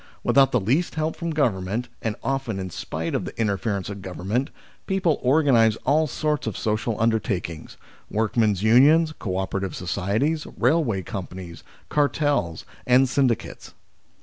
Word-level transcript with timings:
Without 0.23 0.51
the 0.51 0.59
least 0.59 0.95
help 0.95 1.15
from 1.15 1.29
Government, 1.29 1.87
and 2.01 2.15
often 2.23 2.59
in 2.59 2.71
spite 2.71 3.13
of 3.13 3.23
the 3.25 3.39
interference 3.39 3.87
of 3.87 4.01
Government, 4.01 4.49
people 4.87 5.19
7 5.21 5.45
98 5.45 5.45
THE 5.45 5.49
SLAVERY 5.51 5.51
OF 5.51 5.55
OUR 5.59 5.67
TIMES 5.67 5.77
organise 5.77 5.83
all 6.01 6.07
sorts 6.07 6.47
of 6.47 6.57
social 6.57 6.99
undertakings 6.99 7.77
work 8.09 8.35
men's 8.35 8.63
unions, 8.63 9.13
co 9.19 9.37
operative 9.37 9.75
societies, 9.75 10.47
railway 10.57 11.03
com 11.03 11.27
panies, 11.27 11.61
artels, 11.91 12.65
1 12.85 12.85
and 12.87 13.07
syndicates. 13.09 13.75